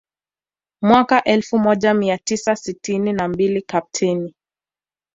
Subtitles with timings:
[0.81, 4.35] Mwaka elfu moja mia tisa sitini na mbili Kapteni